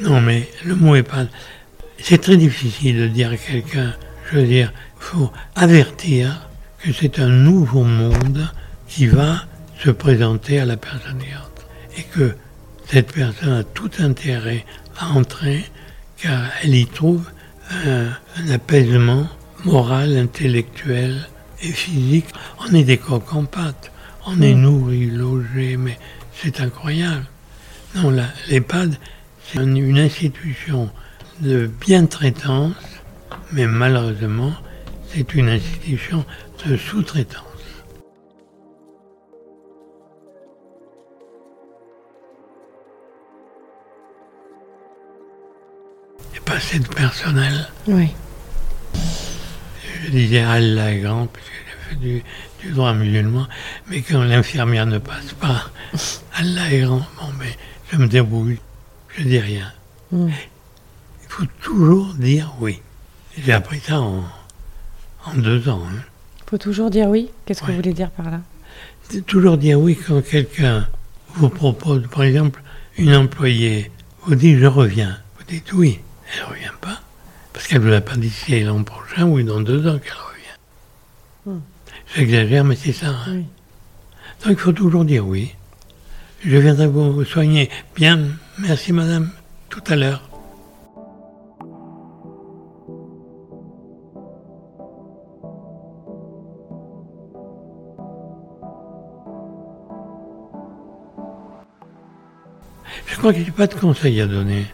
Non, 0.01 0.21
mais 0.21 0.47
le 0.65 0.75
mot 0.75 0.95
EHPAD, 0.95 1.27
C'est 1.97 2.21
très 2.21 2.37
difficile 2.37 2.99
de 2.99 3.07
dire 3.07 3.31
à 3.31 3.37
quelqu'un, 3.37 3.93
je 4.29 4.37
veux 4.37 4.47
dire, 4.47 4.71
il 4.99 5.03
faut 5.03 5.31
avertir 5.55 6.47
que 6.79 6.91
c'est 6.93 7.19
un 7.19 7.29
nouveau 7.29 7.83
monde 7.83 8.47
qui 8.87 9.07
va 9.07 9.45
se 9.83 9.89
présenter 9.89 10.59
à 10.59 10.65
la 10.65 10.77
personne 10.77 11.21
et 11.97 12.03
que 12.03 12.35
cette 12.87 13.11
personne 13.11 13.53
a 13.53 13.63
tout 13.63 13.91
intérêt 13.99 14.65
à 14.99 15.07
entrer 15.09 15.65
car 16.21 16.43
elle 16.63 16.75
y 16.75 16.85
trouve 16.85 17.23
un, 17.85 18.09
un 18.37 18.49
apaisement 18.51 19.27
moral, 19.65 20.17
intellectuel 20.17 21.27
et 21.61 21.71
physique. 21.71 22.27
On 22.59 22.73
est 22.73 22.83
des 22.83 22.97
coqs 22.97 23.33
en 23.33 23.45
pâte, 23.45 23.91
on 24.25 24.41
est 24.41 24.53
nourri, 24.53 25.07
logé, 25.07 25.77
mais 25.77 25.97
c'est 26.33 26.61
incroyable. 26.61 27.25
Non, 27.95 28.11
l'EHPAD, 28.49 28.95
c'est 29.45 29.59
une 29.59 29.97
institution 29.97 30.89
de 31.41 31.69
bien-traitance, 31.85 32.75
mais 33.51 33.67
malheureusement, 33.67 34.53
c'est 35.13 35.33
une 35.33 35.49
institution 35.49 36.23
de 36.65 36.77
sous-traitance. 36.77 37.50
Il 46.51 46.55
n'y 46.55 46.57
a 46.57 46.59
pas 46.59 46.65
assez 46.65 46.79
de 46.79 46.87
personnel. 46.87 47.67
Oui. 47.87 48.09
Je 50.03 50.11
disais 50.11 50.41
Allah 50.41 50.91
est 50.91 50.99
grand, 50.99 51.27
parce 51.27 51.45
que 51.45 51.51
j'ai 51.65 51.89
fait 51.89 51.95
du, 51.95 52.23
du, 52.61 52.71
droit 52.73 52.93
musulman, 52.93 53.47
mais 53.87 54.01
quand 54.01 54.23
l'infirmière 54.23 54.85
ne 54.85 54.97
passe 54.97 55.33
pas, 55.39 55.69
Allah 56.35 56.73
est 56.73 56.81
grand, 56.81 57.05
bon, 57.19 57.27
mais 57.39 57.55
je 57.91 57.97
me 57.97 58.07
débrouille, 58.07 58.59
je 59.15 59.23
dis 59.23 59.39
rien. 59.39 59.71
Mm. 60.11 60.27
Il 60.27 61.29
faut 61.29 61.45
toujours 61.61 62.13
dire 62.15 62.53
oui. 62.59 62.81
J'ai 63.37 63.53
appris 63.53 63.79
ça 63.79 64.01
en, 64.01 64.23
en 65.25 65.33
deux 65.35 65.69
ans. 65.69 65.81
Il 65.89 65.97
hein. 65.99 66.01
faut 66.47 66.57
toujours 66.57 66.89
dire 66.89 67.07
oui 67.07 67.29
Qu'est-ce 67.45 67.61
que 67.61 67.67
vous 67.67 67.77
voulez 67.77 67.93
dire 67.93 68.11
par 68.11 68.29
là? 68.29 68.41
Toujours 69.25 69.57
dire 69.57 69.79
oui 69.79 69.95
quand 69.95 70.21
quelqu'un 70.21 70.87
vous 71.35 71.49
propose, 71.49 72.07
par 72.07 72.23
exemple, 72.23 72.61
une 72.97 73.15
employée 73.15 73.89
vous 74.25 74.35
dit 74.35 74.57
je 74.57 74.65
reviens. 74.65 75.17
Vous 75.37 75.45
dites 75.47 75.71
oui, 75.73 75.99
elle 76.31 76.39
ne 76.41 76.45
revient 76.45 76.77
pas. 76.79 77.01
Parce 77.53 77.67
qu'elle 77.67 77.81
ne 77.81 77.87
vous 77.87 77.93
a 77.93 78.01
pas 78.01 78.13
c'est 78.31 78.61
l'an 78.61 78.83
prochain 78.83 79.25
ou 79.25 79.41
dans 79.43 79.61
deux 79.61 79.87
ans 79.87 79.99
qu'elle 79.99 80.13
revient. 80.13 80.57
Hmm. 81.45 81.61
J'exagère, 82.15 82.63
mais 82.63 82.75
c'est 82.75 82.93
ça. 82.93 83.09
Hein. 83.27 83.43
Donc 84.43 84.53
il 84.53 84.57
faut 84.57 84.71
toujours 84.71 85.05
dire 85.05 85.27
oui. 85.27 85.53
Je 86.43 86.57
viendrai 86.57 86.87
vous 86.87 87.23
soigner. 87.23 87.69
Bien, 87.95 88.19
merci 88.57 88.93
madame, 88.93 89.29
tout 89.69 89.83
à 89.87 89.95
l'heure. 89.95 90.27
Je 103.05 103.17
crois 103.17 103.33
qu'il 103.33 103.43
n'y 103.43 103.49
a 103.49 103.53
pas 103.53 103.67
de 103.67 103.75
conseil 103.75 104.19
à 104.19 104.25
donner. 104.25 104.65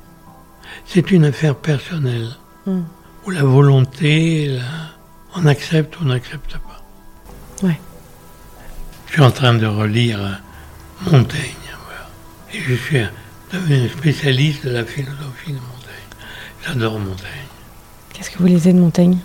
C'est 0.87 1.11
une 1.11 1.25
affaire 1.25 1.55
personnelle. 1.55 2.29
Hmm. 2.65 2.83
Où 3.25 3.31
la 3.31 3.43
volonté, 3.43 4.57
on 5.35 5.45
accepte 5.45 5.99
ou 5.99 6.03
on 6.03 6.07
n'accepte 6.07 6.53
pas. 6.53 6.83
Ouais. 7.61 7.79
Je 9.07 9.13
suis 9.13 9.21
en 9.21 9.31
train 9.31 9.53
de 9.53 9.65
relire 9.65 10.41
Montaigne. 11.11 11.53
Et 12.53 12.59
je 12.61 12.75
suis 12.75 12.99
devenu 13.51 13.89
spécialiste 13.89 14.65
de 14.65 14.71
la 14.71 14.85
philosophie 14.85 15.51
de 15.51 15.59
Montaigne. 15.59 16.07
J'adore 16.65 16.99
Montaigne. 16.99 17.29
Qu'est-ce 18.13 18.31
que 18.31 18.37
vous 18.39 18.47
lisez 18.47 18.71
de 18.71 18.79
Montaigne? 18.79 19.17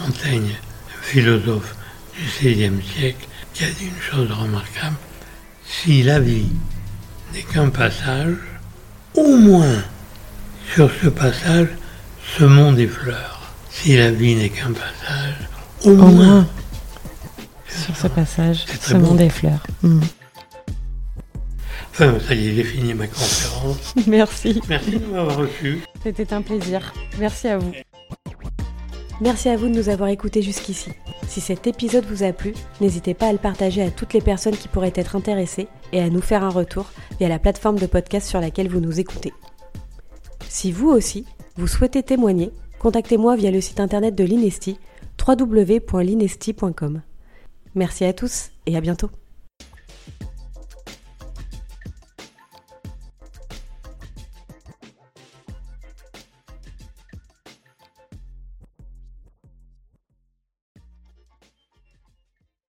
Montaigne, 0.00 0.56
philosophe 1.00 1.76
du 2.16 2.24
XVIe 2.24 2.82
siècle, 2.82 3.28
qui 3.52 3.64
a 3.64 3.70
dit 3.70 3.86
une 3.86 4.02
chose 4.02 4.30
remarquable. 4.32 4.96
Si 5.64 6.02
la 6.02 6.18
vie 6.18 6.50
n'est 7.32 7.42
qu'un 7.42 7.68
passage, 7.68 8.36
au 9.14 9.36
moins 9.36 9.82
sur 10.72 10.90
ce 10.90 11.08
passage, 11.08 11.68
ce 12.38 12.44
monde 12.44 12.78
effleure. 12.78 13.40
Si 13.70 13.96
la 13.96 14.10
vie 14.10 14.34
n'est 14.34 14.48
qu'un 14.48 14.72
passage, 14.72 15.48
au, 15.84 15.94
moins, 15.94 16.46
sur 17.68 17.96
ce 17.96 18.06
passage, 18.08 18.64
ce 18.80 18.94
monde 18.94 19.20
effleure. 19.20 19.66
Hmm. 19.82 20.00
Enfin, 21.90 22.14
ça 22.26 22.34
y 22.34 22.48
est, 22.48 22.54
j'ai 22.54 22.64
fini 22.64 22.94
ma 22.94 23.06
conférence. 23.06 23.94
Merci. 24.06 24.60
Merci 24.68 24.98
de 24.98 25.06
m'avoir 25.06 25.36
reçu. 25.36 25.80
C'était 26.02 26.32
un 26.32 26.42
plaisir. 26.42 26.92
Merci 27.18 27.48
à 27.48 27.58
vous. 27.58 27.72
Merci 29.20 29.48
à 29.48 29.56
vous 29.56 29.68
de 29.68 29.74
nous 29.74 29.88
avoir 29.88 30.08
écoutés 30.08 30.42
jusqu'ici. 30.42 30.90
Si 31.28 31.40
cet 31.40 31.68
épisode 31.68 32.04
vous 32.06 32.24
a 32.24 32.32
plu, 32.32 32.52
n'hésitez 32.80 33.14
pas 33.14 33.28
à 33.28 33.32
le 33.32 33.38
partager 33.38 33.80
à 33.80 33.90
toutes 33.90 34.12
les 34.12 34.20
personnes 34.20 34.56
qui 34.56 34.66
pourraient 34.66 34.92
être 34.96 35.14
intéressées 35.14 35.68
et 35.92 36.00
à 36.00 36.10
nous 36.10 36.20
faire 36.20 36.42
un 36.42 36.48
retour 36.48 36.90
via 37.20 37.28
la 37.28 37.38
plateforme 37.38 37.78
de 37.78 37.86
podcast 37.86 38.28
sur 38.28 38.40
laquelle 38.40 38.68
vous 38.68 38.80
nous 38.80 38.98
écoutez. 38.98 39.32
Si 40.54 40.70
vous 40.70 40.88
aussi, 40.88 41.24
vous 41.56 41.66
souhaitez 41.66 42.04
témoigner, 42.04 42.52
contactez-moi 42.78 43.34
via 43.34 43.50
le 43.50 43.60
site 43.60 43.80
internet 43.80 44.14
de 44.14 44.22
l'Inesti, 44.22 44.78
www.linesti.com. 45.26 47.02
Merci 47.74 48.04
à 48.04 48.12
tous 48.12 48.52
et 48.66 48.76
à 48.76 48.80
bientôt. 48.80 49.10